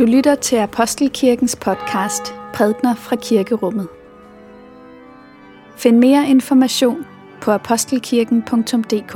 [0.00, 3.88] Du lytter til Apostelkirkens podcast Prædner fra Kirkerummet.
[5.76, 7.06] Find mere information
[7.40, 9.12] på apostelkirken.dk.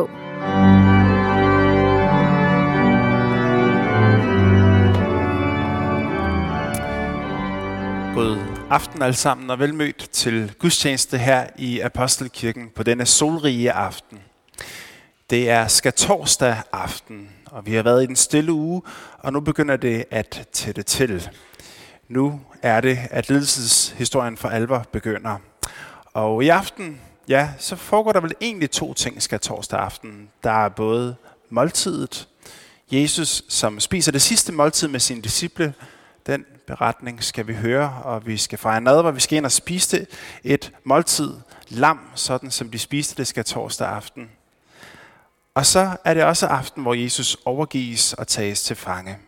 [8.15, 8.39] God
[8.71, 14.19] aften alle sammen og velmødt til gudstjeneste her i Apostelkirken på denne solrige aften.
[15.31, 18.83] Det er skatorsdag aften, og vi har været i den stille uge,
[19.19, 21.31] og nu begynder det at tætte til.
[22.09, 25.37] Nu er det, at lidelseshistorien for alvor begynder.
[26.13, 30.29] Og i aften, ja, så foregår der vel egentlig to ting skal torsdag aften.
[30.45, 31.17] Der er både
[31.51, 32.29] måltidet,
[32.93, 35.75] Jesus, som spiser det sidste måltid med sine disciple,
[36.27, 39.11] den beretning skal vi høre, og vi skal fejre nadver.
[39.11, 40.07] Vi skal ind og spise
[40.45, 41.33] et måltid
[41.69, 44.31] lam, sådan som de spiste det skal torsdag aften.
[45.55, 49.19] Og så er det også aften, hvor Jesus overgives og tages til fange.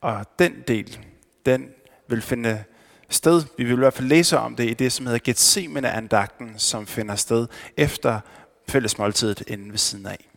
[0.00, 0.98] Og den del,
[1.46, 1.68] den
[2.08, 2.64] vil finde
[3.08, 6.86] sted, vi vil i hvert fald læse om det i det, som hedder Gethsemane-andagten, som
[6.86, 8.20] finder sted efter
[8.68, 10.28] fællesmåltidet inde ved siden af.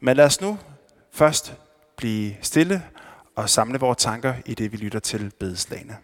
[0.00, 0.58] Men lad os nu
[1.12, 1.54] først
[1.96, 2.82] blive stille
[3.36, 5.96] og samle vores tanker i det, vi lytter til bedeslagene.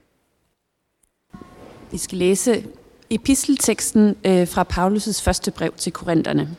[1.90, 2.66] Vi skal læse
[3.10, 6.56] epistelteksten øh, fra Paulus' første brev til Korintherne.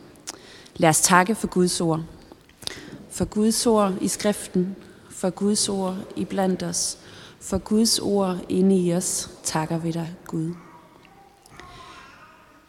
[0.79, 2.03] Lad os takke for Guds ord.
[3.09, 4.75] For Guds ord i skriften,
[5.09, 6.97] for Guds ord i blandt os,
[7.39, 10.51] for Guds ord inde i os, takker vi dig, Gud.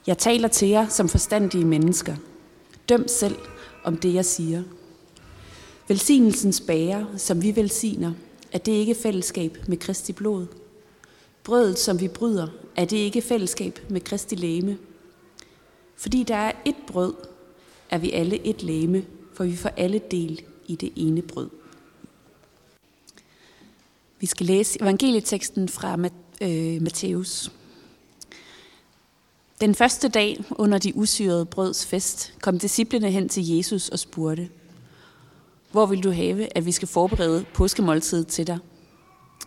[0.07, 2.17] Jeg taler til jer som forstandige mennesker.
[2.89, 3.37] Døm selv
[3.85, 4.63] om det, jeg siger.
[5.89, 8.13] Velsignelsens bærer, som vi velsigner,
[8.53, 10.47] er det ikke fællesskab med Kristi blod?
[11.45, 14.79] Brødet, som vi bryder, er det ikke fællesskab med Kristi læme?
[15.97, 17.15] Fordi der er ét brød,
[17.91, 21.51] er vi alle et læme, for vi får alle del i det ene brød.
[24.21, 25.97] Vi skal læse evangelieteksten fra
[26.41, 27.53] øh, Matthæus.
[29.61, 34.49] Den første dag under de usyrede brøds fest kom disciplene hen til Jesus og spurgte,
[35.71, 38.59] hvor vil du have, at vi skal forberede påskemåltidet til dig?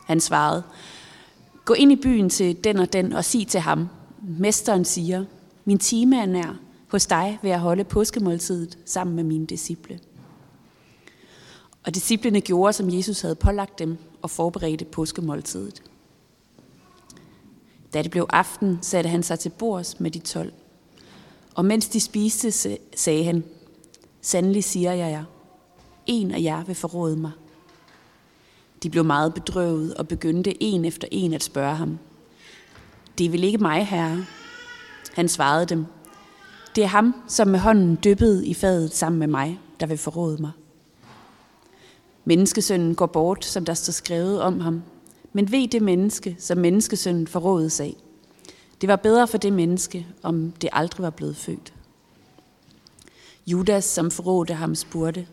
[0.05, 0.63] Han svarede,
[1.65, 3.87] gå ind i byen til den og den og sig til ham.
[4.21, 5.25] Mesteren siger,
[5.65, 6.59] min time er nær,
[6.93, 9.99] hos dig vil jeg holde påskemåltidet sammen med mine disciple.
[11.85, 15.83] Og disciplene gjorde, som Jesus havde pålagt dem, og forberedte påskemåltidet.
[17.93, 20.53] Da det blev aften, satte han sig til bords med de tolv.
[21.55, 22.51] Og mens de spiste,
[22.95, 23.43] sagde han,
[24.21, 25.23] Sandelig siger jeg jer,
[26.05, 27.31] en af jer vil forråde mig.
[28.83, 31.99] De blev meget bedrøvet og begyndte en efter en at spørge ham.
[33.17, 34.25] Det vil ikke mig, herre.
[35.13, 35.85] Han svarede dem,
[36.75, 40.41] det er ham, som med hånden dyppede i fadet sammen med mig, der vil forråde
[40.41, 40.51] mig.
[42.25, 44.83] Menneskesønnen går bort, som der står skrevet om ham.
[45.33, 47.95] Men ved det menneske, som menneskesønnen forrådes af.
[48.81, 51.73] Det var bedre for det menneske, om det aldrig var blevet født.
[53.47, 55.27] Judas, som forrådte ham, spurgte,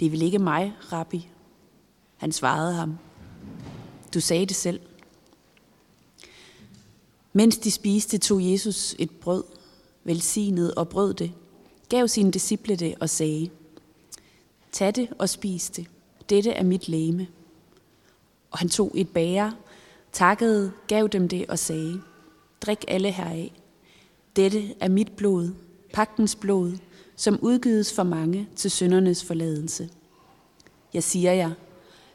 [0.00, 1.28] det er vel ikke mig, rabbi.
[2.16, 2.98] Han svarede ham,
[4.14, 4.80] du sagde det selv.
[7.32, 9.44] Mens de spiste, tog Jesus et brød,
[10.06, 11.32] velsignede og brød det,
[11.88, 13.50] gav sine disciple det og sagde,
[14.72, 15.86] Tag det og spis det.
[16.28, 17.26] Dette er mit læme.
[18.50, 19.54] Og han tog et bære,
[20.12, 22.00] takkede, gav dem det og sagde,
[22.60, 23.52] Drik alle heraf.
[24.36, 25.50] Dette er mit blod,
[25.92, 26.72] pagtens blod,
[27.16, 29.88] som udgives for mange til syndernes forladelse.
[30.94, 31.50] Jeg siger jer,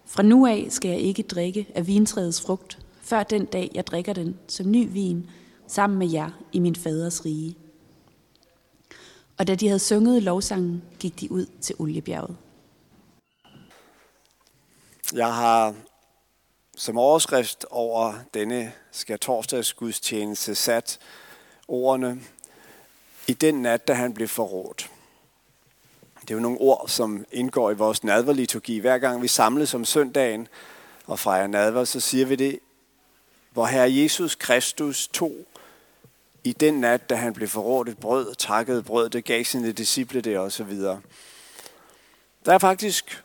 [0.05, 4.13] fra nu af skal jeg ikke drikke af vintræets frugt, før den dag jeg drikker
[4.13, 5.29] den som ny vin
[5.67, 7.55] sammen med jer i min faders rige.
[9.41, 12.37] Og da de havde sunget lovsangen, gik de ud til Oliebjerget.
[15.13, 15.75] Jeg har
[16.77, 20.99] som overskrift over denne skærtorsdagsgudstjeneste sat
[21.67, 22.21] ordene
[23.27, 24.89] i den nat, da han blev forrådt.
[26.21, 28.79] Det er jo nogle ord, som indgår i vores nadverliturgi.
[28.79, 30.47] Hver gang vi samles om søndagen
[31.05, 32.59] og fejrer nadver, så siger vi det,
[33.51, 35.45] hvor Herre Jesus Kristus tog
[36.43, 40.21] i den nat, da han blev forrådt et brød, takkede brød, det gav sine disciple
[40.21, 41.01] det og så videre.
[42.45, 43.23] Der er faktisk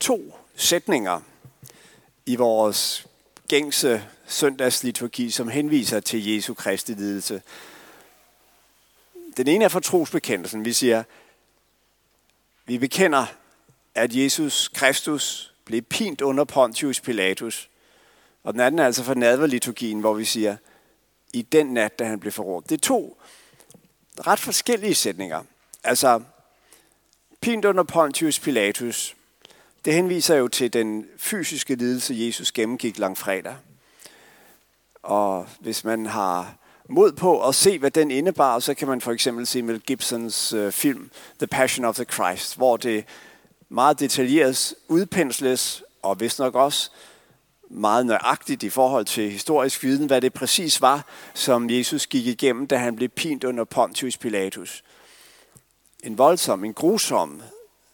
[0.00, 1.20] to sætninger
[2.26, 3.06] i vores
[3.48, 7.42] gængse søndagsliturgi, som henviser til Jesu Kristi lidelse.
[9.36, 10.64] Den ene er fra trosbekendelsen.
[10.64, 11.02] Vi siger,
[12.66, 13.26] vi bekender,
[13.94, 17.68] at Jesus Kristus blev pint under Pontius Pilatus.
[18.44, 20.56] Og den anden er altså fra nadverliturgien, hvor vi siger,
[21.34, 22.68] i den nat, da han blev forrådt.
[22.68, 23.18] Det er to
[24.26, 25.42] ret forskellige sætninger.
[25.84, 26.20] Altså,
[27.40, 29.16] pint under Pontius Pilatus,
[29.84, 33.56] Det henviser jo til den fysiske lidelse, Jesus gennemgik langfredag.
[35.02, 36.56] Og hvis man har
[36.88, 40.52] mod på at se, hvad den indebar, så kan man for eksempel se Mel Gibsons
[40.52, 43.04] øh, film The Passion of the Christ, hvor det
[43.68, 46.90] meget detaljeret udpensles, og vist nok også
[47.74, 52.66] meget nøjagtigt i forhold til historisk viden, hvad det præcis var, som Jesus gik igennem,
[52.66, 54.84] da han blev pint under Pontius Pilatus.
[56.02, 57.42] En voldsom, en grusom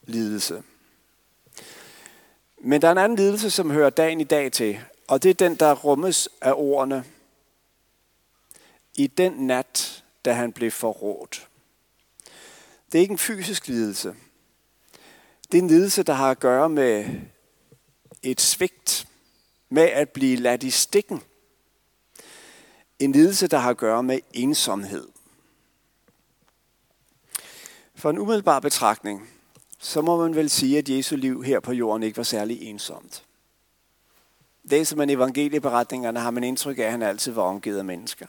[0.03, 0.63] lidelse.
[2.59, 5.35] Men der er en anden lidelse, som hører dagen i dag til, og det er
[5.35, 7.05] den, der rummes af ordene.
[8.95, 11.49] I den nat, da han blev forrådt.
[12.93, 14.15] Det er ikke en fysisk lidelse.
[15.53, 17.05] Det er en lidelse, der har at gøre med
[18.23, 19.07] et svigt,
[19.71, 21.23] med at blive ladt i stikken.
[22.99, 25.09] En lidelse, der har at gøre med ensomhed.
[27.95, 29.31] For en umiddelbar betragtning,
[29.79, 33.25] så må man vel sige, at Jesu liv her på jorden ikke var særlig ensomt.
[34.65, 38.27] Læser man evangelieberetningerne, har man indtryk af, at han altid var omgivet af mennesker.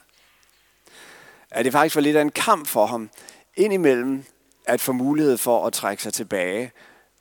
[1.52, 3.10] At det faktisk var lidt af en kamp for ham,
[3.56, 4.24] indimellem
[4.66, 6.72] at få mulighed for at trække sig tilbage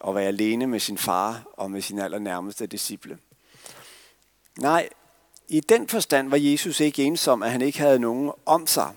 [0.00, 3.18] og være alene med sin far og med sin allernærmeste disciple.
[4.58, 4.88] Nej,
[5.48, 8.92] i den forstand var Jesus ikke ensom, at han ikke havde nogen om sig.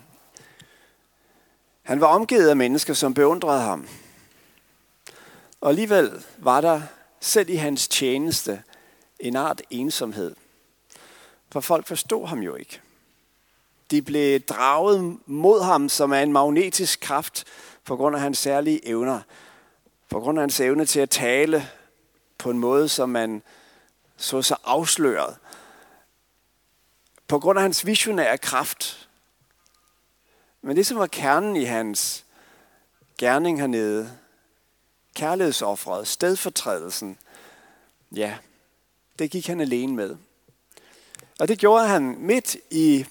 [1.83, 3.87] Han var omgivet af mennesker, som beundrede ham.
[5.61, 6.81] Og alligevel var der
[7.19, 8.63] selv i hans tjeneste
[9.19, 10.35] en art ensomhed.
[11.51, 12.81] For folk forstod ham jo ikke.
[13.91, 17.43] De blev draget mod ham, som er en magnetisk kraft,
[17.85, 19.21] på grund af hans særlige evner.
[20.09, 21.67] På grund af hans evne til at tale
[22.37, 23.41] på en måde, som man
[24.23, 25.37] så sig afsløret.
[27.27, 29.09] På grund af hans visionære kraft.
[30.61, 32.25] Men det, som var kernen i hans
[33.17, 34.17] gerning hernede,
[35.15, 37.17] kærlighedsoffret, stedfortrædelsen,
[38.11, 38.37] ja,
[39.19, 40.17] det gik han alene med.
[41.39, 43.05] Og det gjorde han midt i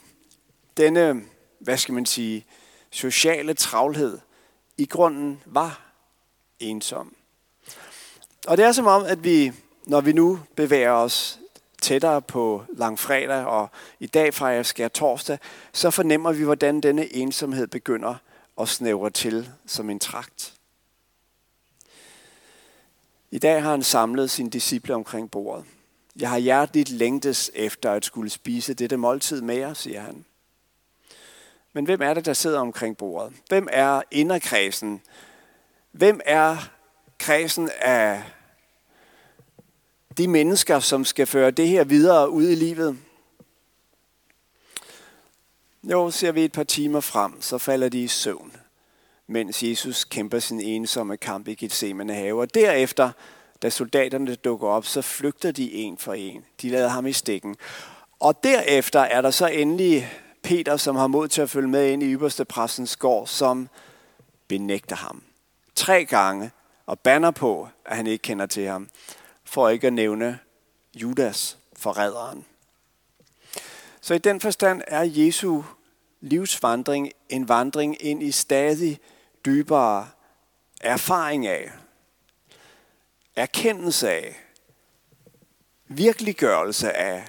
[0.76, 1.22] denne,
[1.58, 2.46] hvad skal man sige,
[2.90, 4.18] sociale travlhed,
[4.76, 5.92] i grunden var
[6.58, 7.16] ensom.
[8.46, 9.52] Og det er som om, at vi,
[9.86, 11.38] når vi nu bevæger os
[11.82, 13.68] tættere på langfredag, og
[14.00, 15.38] i dag fejrer skær torsdag,
[15.72, 18.14] så fornemmer vi, hvordan denne ensomhed begynder
[18.60, 20.54] at snævre til som en trakt.
[23.30, 25.64] I dag har han samlet sine disciple omkring bordet.
[26.16, 30.24] Jeg har hjerteligt længtes efter at skulle spise dette måltid med jer, siger han.
[31.72, 33.32] Men hvem er det, der sidder omkring bordet?
[33.48, 35.02] Hvem er inderkredsen?
[35.92, 36.56] Hvem er
[37.18, 38.22] kredsen af
[40.18, 42.98] de mennesker, som skal føre det her videre ud i livet?
[45.84, 48.56] Jo, ser vi et par timer frem, så falder de i søvn,
[49.26, 52.40] mens Jesus kæmper sin ensomme kamp i Gethsemane have.
[52.40, 53.10] Og derefter,
[53.62, 56.44] da soldaterne dukker op, så flygter de en for en.
[56.62, 57.56] De lader ham i stikken.
[58.20, 60.12] Og derefter er der så endelig
[60.42, 63.68] Peter, som har mod til at følge med ind i ypperste præstens gård, som
[64.48, 65.22] benægter ham.
[65.74, 66.50] Tre gange
[66.86, 68.88] og banner på, at han ikke kender til ham,
[69.52, 70.38] for ikke at nævne
[70.94, 72.44] Judas, forræderen.
[74.00, 75.62] Så i den forstand er Jesu
[76.20, 79.00] livsvandring en vandring ind i stadig
[79.46, 80.08] dybere
[80.80, 81.70] erfaring af,
[83.36, 84.40] erkendelse af,
[85.88, 87.28] virkeliggørelse af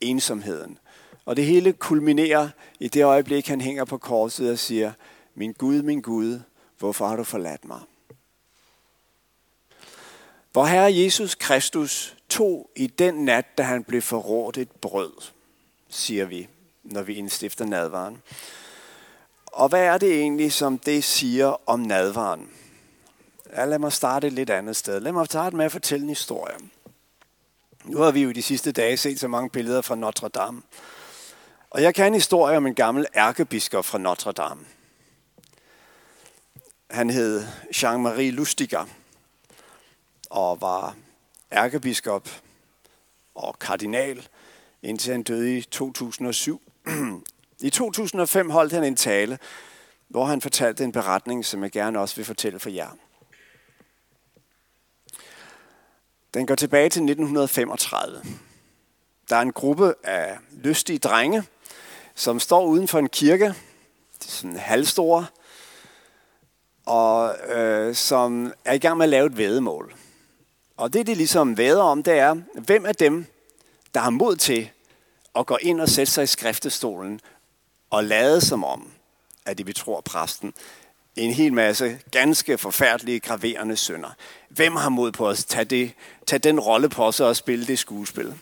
[0.00, 0.78] ensomheden.
[1.24, 2.48] Og det hele kulminerer
[2.80, 4.92] i det øjeblik, han hænger på korset og siger,
[5.34, 6.40] min Gud, min Gud,
[6.78, 7.80] hvorfor har du forladt mig?
[10.54, 15.12] Hvor Herre Jesus Kristus tog i den nat, da han blev forrådt et brød,
[15.88, 16.48] siger vi,
[16.82, 18.22] når vi indstifter nadvaren.
[19.46, 22.50] Og hvad er det egentlig, som det siger om nadvaren?
[23.52, 25.00] Ja, lad mig starte et lidt andet sted.
[25.00, 26.56] Lad mig starte med at fortælle en historie.
[27.84, 30.62] Nu har vi jo de sidste dage set så mange billeder fra Notre Dame.
[31.70, 34.64] Og jeg kan en historie om en gammel ærkebiskop fra Notre Dame.
[36.90, 37.46] Han hed
[37.76, 38.86] Jean-Marie Lustiger
[40.34, 40.96] og var
[41.52, 42.28] ærkebiskop
[43.34, 44.28] og kardinal,
[44.82, 46.62] indtil han døde i 2007.
[47.60, 49.38] I 2005 holdt han en tale,
[50.08, 52.88] hvor han fortalte en beretning, som jeg gerne også vil fortælle for jer.
[56.34, 58.24] Den går tilbage til 1935.
[59.28, 61.42] Der er en gruppe af lystige drenge,
[62.14, 63.52] som står uden for en kirke, de
[64.20, 65.26] er sådan halvstore,
[66.86, 69.94] og øh, som er i gang med at lave et vedemål.
[70.76, 73.26] Og det, de ligesom væder om, det er, hvem af dem,
[73.94, 74.70] der har mod til
[75.34, 77.20] at gå ind og sætte sig i skriftestolen
[77.90, 78.90] og lade som om,
[79.46, 80.54] at de vi tror præsten,
[81.16, 84.10] en hel masse ganske forfærdelige, graverende synder.
[84.48, 85.92] Hvem har mod på at tage, det,
[86.26, 88.34] tage den rolle på sig og spille det skuespil?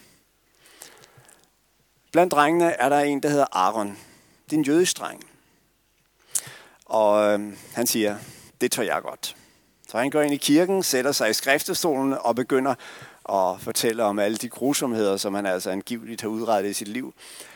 [2.13, 3.99] Blandt drengene er der en, der hedder Aaron.
[4.45, 5.25] Det er en jødisk dreng.
[6.85, 8.19] Og øh, han siger,
[8.61, 9.37] det tør jeg godt.
[9.93, 12.75] Så han går ind i kirken, sætter sig i skriftestolen og begynder
[13.29, 17.15] at fortælle om alle de grusomheder, som han altså angiveligt har udrettet i sit liv.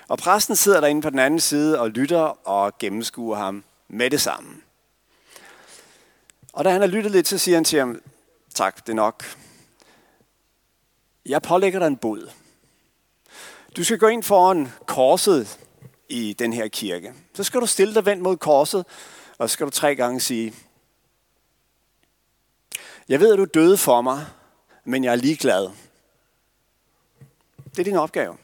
[0.09, 4.21] Og præsten sidder derinde på den anden side og lytter og gennemskuer ham med det
[4.21, 4.49] samme.
[6.53, 8.01] Og da han har lyttet lidt, så siger han til ham,
[8.55, 9.25] tak, det er nok.
[11.27, 12.31] Jeg pålægger dig en bod.
[13.77, 15.59] Du skal gå ind foran korset
[16.09, 17.15] i den her kirke.
[17.35, 18.87] Så skal du stille dig vendt mod korset,
[19.39, 20.55] og så skal du tre gange sige,
[23.09, 24.27] jeg ved, at du døde for mig,
[24.85, 25.71] men jeg er ligeglad.
[27.71, 28.37] Det er din opgave.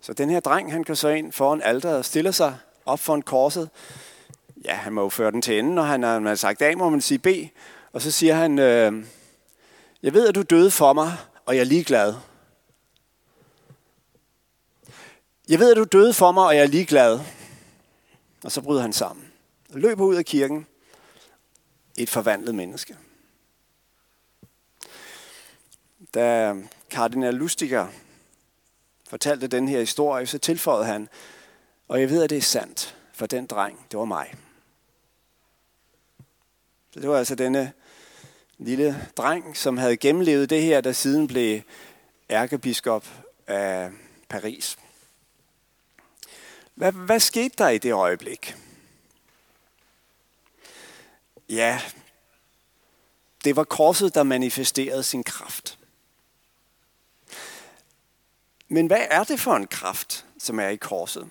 [0.00, 3.22] Så den her dreng, han går så ind foran alderet og stiller sig op foran
[3.22, 3.70] korset.
[4.64, 7.00] Ja, han må jo føre den til enden, når han har sagt A, må man
[7.00, 7.26] sige B.
[7.92, 9.04] Og så siger han, øh,
[10.02, 11.12] jeg ved, at du døde for mig,
[11.46, 12.14] og jeg er ligeglad.
[15.48, 17.20] Jeg ved, at du døde for mig, og jeg er ligeglad.
[18.44, 19.32] Og så bryder han sammen.
[19.72, 20.66] Og løber ud af kirken.
[21.96, 22.96] Et forvandlet menneske.
[26.14, 26.54] Da
[26.90, 27.88] kardinal Lustiger
[29.08, 31.08] fortalte den her historie, så tilføjede han,
[31.88, 34.34] og jeg ved, at det er sandt, for den dreng, det var mig.
[36.90, 37.72] Så det var altså denne
[38.58, 41.60] lille dreng, som havde gennemlevet det her, der siden blev
[42.30, 43.06] ærkebiskop
[43.46, 43.90] af
[44.28, 44.78] Paris.
[46.74, 48.56] Hvad, hvad skete der i det øjeblik?
[51.50, 51.80] Ja,
[53.44, 55.78] det var korset, der manifesterede sin kraft.
[58.68, 61.30] Men hvad er det for en kraft, som er i korset?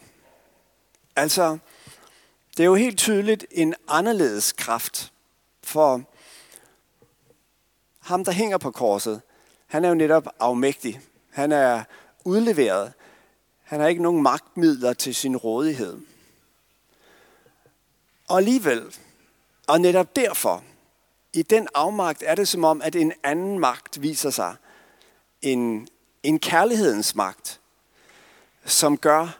[1.15, 1.57] Altså,
[2.57, 5.11] det er jo helt tydeligt en anderledes kraft,
[5.63, 6.01] for
[7.99, 9.21] ham, der hænger på korset,
[9.67, 11.01] han er jo netop afmægtig.
[11.31, 11.83] Han er
[12.25, 12.93] udleveret.
[13.63, 15.99] Han har ikke nogen magtmidler til sin rådighed.
[18.27, 18.95] Og alligevel,
[19.69, 20.63] og netop derfor,
[21.33, 24.55] i den afmagt er det som om, at en anden magt viser sig.
[25.41, 25.87] En,
[26.23, 27.59] en kærlighedens magt,
[28.65, 29.39] som gør,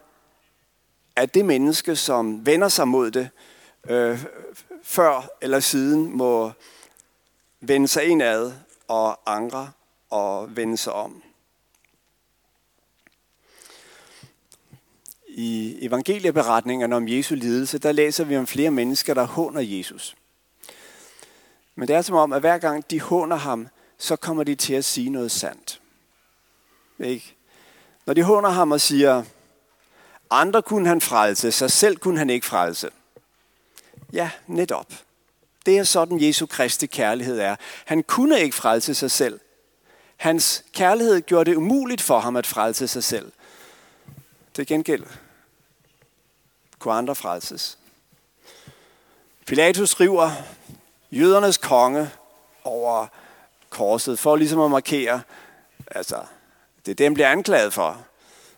[1.16, 3.30] at det menneske, som vender sig mod det,
[3.88, 4.24] øh,
[4.82, 6.52] før eller siden må
[7.60, 8.52] vende sig indad
[8.88, 9.72] og angre
[10.10, 11.22] og vende sig om.
[15.28, 20.16] I evangelieberetningerne om Jesu lidelse, der læser vi om flere mennesker, der håner Jesus.
[21.74, 24.74] Men det er som om, at hver gang de håner ham, så kommer de til
[24.74, 25.80] at sige noget sandt.
[26.98, 27.34] Ikke?
[28.06, 29.24] Når de håner ham og siger,
[30.30, 32.90] andre kunne han frelse, sig selv kunne han ikke frelse.
[34.12, 34.92] Ja, netop.
[35.66, 37.56] Det er sådan Jesu Kristi kærlighed er.
[37.84, 39.40] Han kunne ikke frelse sig selv.
[40.16, 43.32] Hans kærlighed gjorde det umuligt for ham at frelse sig selv.
[44.54, 45.04] Til gengæld
[46.80, 47.78] kunne andre frelses.
[49.46, 50.32] Pilatus skriver
[51.10, 52.10] jødernes konge
[52.64, 53.06] over
[53.70, 55.22] korset, for ligesom at markere,
[55.90, 56.22] altså,
[56.86, 58.04] det er det, han bliver anklaget for.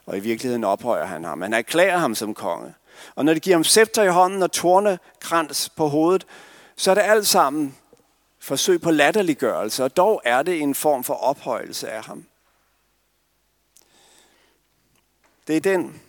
[0.06, 1.42] Og i virkeligheden ophøjer han ham.
[1.42, 2.74] Han erklærer ham som konge.
[3.14, 6.26] Og når de giver ham scepter i hånden og tornekrans på hovedet,
[6.76, 7.76] så er det alt sammen
[8.38, 12.26] forsøg på latterliggørelse, og dog er det en form for ophøjelse af ham.
[15.46, 16.02] Det er den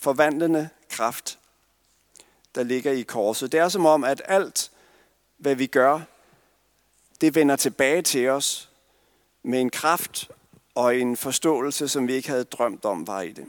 [0.00, 1.38] forvandlende kraft,
[2.54, 3.52] der ligger i korset.
[3.52, 4.65] Det er som om, at alt,
[5.38, 6.00] hvad vi gør,
[7.20, 8.70] det vender tilbage til os
[9.42, 10.30] med en kraft
[10.74, 13.46] og en forståelse, som vi ikke havde drømt om var i det.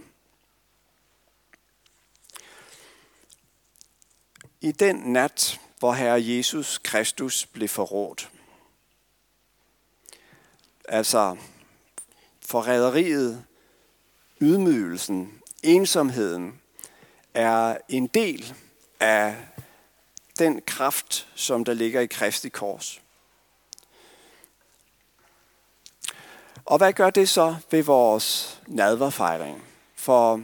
[4.61, 8.31] I den nat, hvor Herre Jesus Kristus blev forrådt,
[10.87, 11.37] altså
[12.41, 13.45] forræderiet,
[14.41, 16.61] ydmygelsen, ensomheden,
[17.33, 18.55] er en del
[18.99, 19.47] af
[20.39, 23.01] den kraft, som der ligger i Kristi kors.
[26.65, 29.63] Og hvad gør det så ved vores nadverfejring?
[29.95, 30.41] For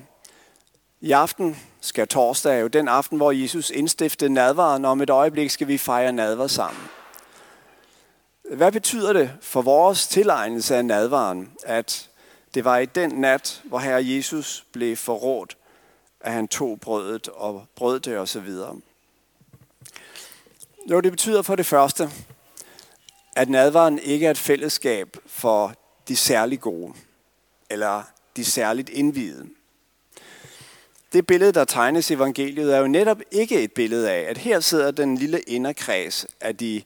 [1.02, 5.50] i aften skal torsdag jo den aften, hvor Jesus indstiftede nadvaren, og om et øjeblik
[5.50, 6.84] skal vi fejre nadver sammen.
[8.54, 12.10] Hvad betyder det for vores tilegnelse af nadvaren, at
[12.54, 15.58] det var i den nat, hvor Herre Jesus blev forrådt,
[16.20, 18.50] at han tog brødet og brød det osv.?
[20.90, 22.10] Jo, det betyder for det første,
[23.36, 25.74] at nadvaren ikke er et fællesskab for
[26.08, 26.94] de særligt gode,
[27.70, 28.04] eller
[28.36, 29.50] de særligt indvidede.
[31.14, 34.60] det billede, der tegnes i evangeliet, er jo netop ikke et billede af, at her
[34.60, 36.84] sidder den lille inderkreds af de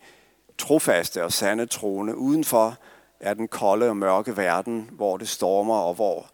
[0.57, 2.17] trofaste og sande troende.
[2.17, 2.77] Udenfor
[3.19, 6.29] er den kolde og mørke verden, hvor det stormer og hvor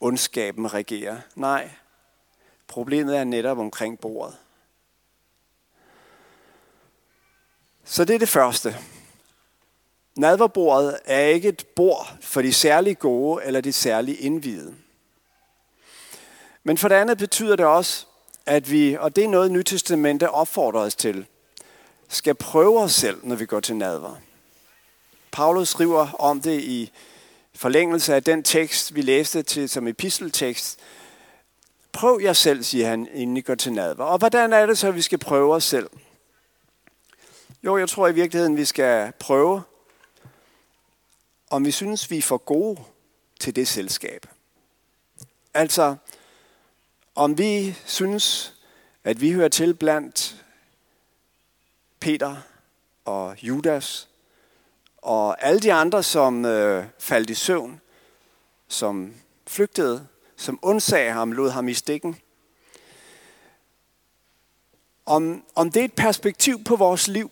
[0.00, 1.16] ondskaben regerer.
[1.34, 1.70] Nej,
[2.68, 4.36] problemet er netop omkring bordet.
[7.84, 8.76] Så det er det første.
[10.16, 14.74] Nadverbordet er ikke et bord for de særlig gode eller de særlig indvidede.
[16.64, 18.06] Men for det andet betyder det også,
[18.46, 21.26] at vi, og det er noget Nytestamentet opfordrer os til,
[22.08, 24.16] skal prøve os selv, når vi går til nadver.
[25.32, 26.90] Paulus skriver om det i
[27.54, 30.78] forlængelse af den tekst, vi læste til som episteltekst.
[31.92, 34.04] Prøv jer selv, siger han, inden I går til nadver.
[34.04, 35.90] Og hvordan er det så, at vi skal prøve os selv?
[37.64, 39.62] Jo, jeg tror i virkeligheden, vi skal prøve,
[41.50, 42.80] om vi synes, vi er for gode
[43.40, 44.26] til det selskab.
[45.54, 45.96] Altså,
[47.14, 48.54] om vi synes,
[49.04, 50.44] at vi hører til blandt
[52.00, 52.36] Peter
[53.04, 54.08] og Judas
[54.96, 57.80] og alle de andre, som øh, faldt i søvn,
[58.68, 59.14] som
[59.46, 62.16] flygtede, som undsagde ham, lod ham i stikken.
[65.06, 67.30] Om, om det er et perspektiv på vores liv,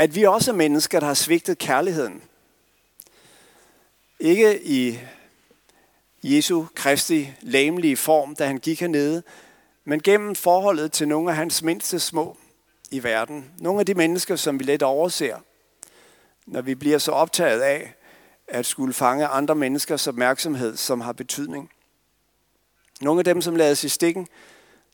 [0.00, 2.22] at vi også er mennesker, der har svigtet kærligheden.
[4.20, 4.98] Ikke i
[6.22, 9.22] Jesu Kristi lamlige form, da han gik hernede,
[9.84, 12.36] men gennem forholdet til nogle af hans mindste små
[12.90, 13.50] i verden.
[13.58, 15.38] Nogle af de mennesker, som vi let overser,
[16.46, 17.94] når vi bliver så optaget af
[18.48, 21.70] at skulle fange andre menneskers opmærksomhed, som har betydning.
[23.00, 24.28] Nogle af dem, som lader sig i stikken,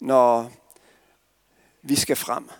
[0.00, 0.52] når
[1.82, 2.50] vi skal frem.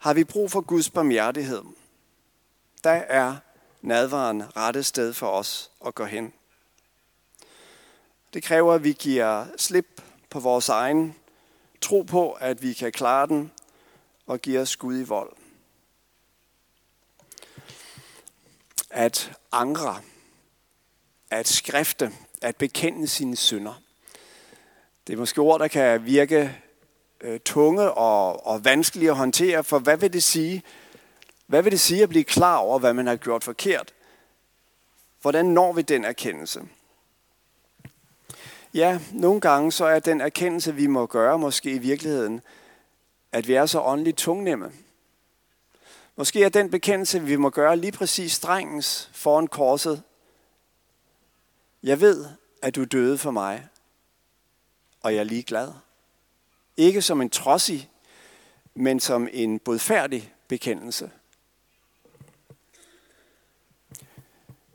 [0.00, 1.62] Har vi brug for Guds barmhjertighed?
[2.84, 3.36] der er
[3.82, 6.32] nadvaren rette sted for os at gå hen.
[8.34, 11.16] Det kræver, at vi giver slip på vores egen
[11.80, 13.52] tro på, at vi kan klare den,
[14.26, 15.32] og giver skud i vold.
[18.90, 20.02] At angre,
[21.30, 23.82] at skrifte, at bekende sine synder.
[25.06, 26.62] Det er måske ord, der kan virke
[27.20, 30.62] øh, tunge og, og vanskelige at håndtere, for hvad vil det sige,
[31.46, 33.94] hvad vil det sige at blive klar over, hvad man har gjort forkert?
[35.20, 36.62] Hvordan når vi den erkendelse?
[38.74, 42.40] Ja, nogle gange så er den erkendelse, vi må gøre, måske i virkeligheden,
[43.32, 44.72] at vi er så åndeligt tungnemme.
[46.16, 50.02] Måske er den bekendelse, vi må gøre lige præcis strengens foran korset.
[51.82, 52.26] Jeg ved,
[52.62, 53.68] at du døde for mig,
[55.02, 55.72] og jeg er lige glad.
[56.80, 57.90] Ikke som en trodsig,
[58.74, 61.10] men som en bodfærdig bekendelse.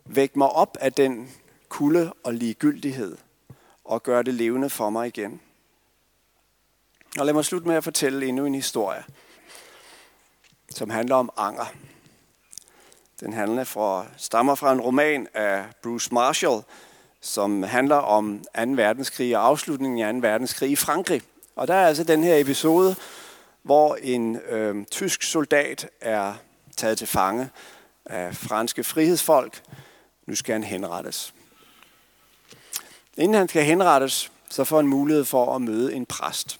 [0.05, 1.31] Væk mig op af den
[1.69, 3.17] kulde og ligegyldighed,
[3.83, 5.41] og gør det levende for mig igen.
[7.19, 9.03] Og lad mig slutte med at fortælle endnu en historie,
[10.69, 11.65] som handler om anger.
[13.19, 16.61] Den handler fra, stammer fra en roman af Bruce Marshall,
[17.21, 18.61] som handler om 2.
[18.65, 20.19] verdenskrig og afslutningen af 2.
[20.19, 21.21] verdenskrig i Frankrig.
[21.55, 22.95] Og der er altså den her episode,
[23.63, 26.33] hvor en øh, tysk soldat er
[26.77, 27.49] taget til fange
[28.05, 29.63] af franske frihedsfolk,
[30.25, 31.33] nu skal han henrettes.
[33.17, 36.59] Inden han skal henrettes, så får han mulighed for at møde en præst.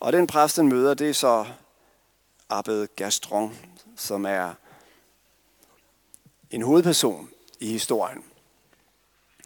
[0.00, 1.46] Og den præst, han møder, det er så
[2.50, 3.58] Abed Gastron,
[3.96, 4.54] som er
[6.50, 8.24] en hovedperson i historien.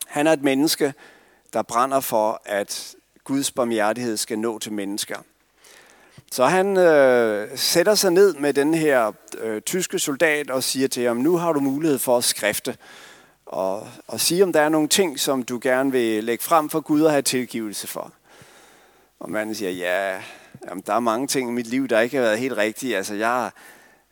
[0.06, 0.94] Han er et menneske,
[1.52, 5.16] der brænder for, at Guds barmhjertighed skal nå til mennesker.
[6.32, 11.02] Så han øh, sætter sig ned med den her øh, tyske soldat og siger til
[11.02, 12.76] ham, nu har du mulighed for at skrifte
[13.46, 16.80] og, og sige, om der er nogle ting, som du gerne vil lægge frem for
[16.80, 18.12] Gud og have tilgivelse for.
[19.20, 20.22] Og manden siger, ja,
[20.68, 22.96] jamen, der er mange ting i mit liv, der ikke har været helt rigtige.
[22.96, 23.50] Altså, jeg,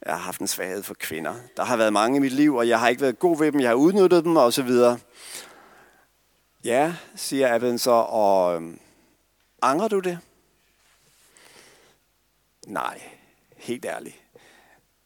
[0.07, 1.35] jeg har haft en svaghed for kvinder.
[1.57, 3.61] Der har været mange i mit liv, og jeg har ikke været god ved dem.
[3.61, 4.99] Jeg har udnyttet dem, og så videre.
[6.65, 8.71] Ja, siger Abben så, og Øh,
[9.63, 10.19] angrer du det?
[12.67, 13.01] Nej,
[13.57, 14.17] helt ærligt.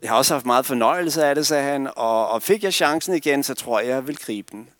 [0.02, 3.14] Jeg har også haft meget fornøjelse af det, sagde han, og, og fik jeg chancen
[3.14, 4.70] igen, så tror jeg, jeg vil gribe den.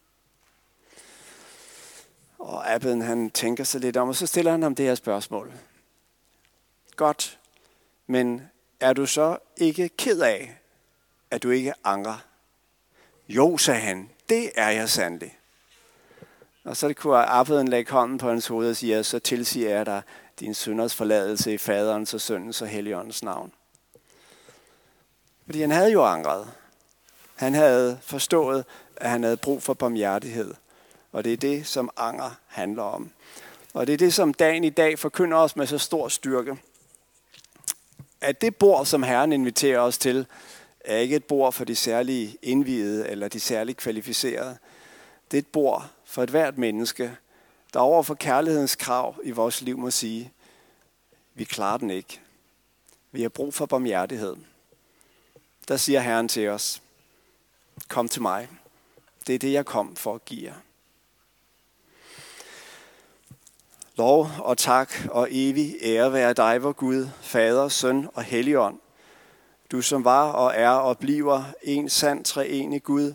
[2.38, 5.52] Og Abben, han tænker sig lidt om, og så stiller han ham det her spørgsmål.
[6.96, 7.38] Godt,
[8.06, 8.42] men
[8.80, 10.58] er du så ikke ked af,
[11.30, 12.24] at du ikke angrer?
[13.28, 15.38] Jo, sagde han, det er jeg sandelig.
[16.64, 20.02] Og så kunne Abben lægge hånden på hans hoved og sige, så tilsiger jeg dig
[20.40, 23.52] din synders forladelse i faderens og søndens og heligåndens navn.
[25.44, 26.48] Fordi han havde jo angret.
[27.34, 28.64] Han havde forstået,
[28.96, 30.54] at han havde brug for barmhjertighed.
[31.12, 33.10] Og det er det, som anger handler om.
[33.74, 36.56] Og det er det, som dagen i dag forkynder os med så stor styrke.
[38.20, 40.26] At det bord, som Herren inviterer os til,
[40.80, 44.58] er ikke et bord for de særlige indvidede eller de særligt kvalificerede.
[45.34, 47.16] Det er et bord for et hvert menneske,
[47.72, 50.32] der over for kærlighedens krav i vores liv må sige,
[51.34, 52.20] vi klarer den ikke.
[53.12, 54.36] Vi har brug for barmhjertighed.
[55.68, 56.82] Der siger Herren til os,
[57.88, 58.48] kom til mig.
[59.26, 60.54] Det er det, jeg kom for at give jer.
[63.96, 68.78] Lov og tak og evig ære være dig, vor Gud, Fader, Søn og Helligånd.
[69.72, 73.14] Du som var og er og bliver en sand treenig Gud,